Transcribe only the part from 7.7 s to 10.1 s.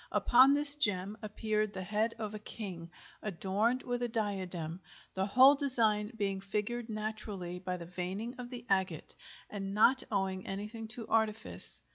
the veining of the agate, and not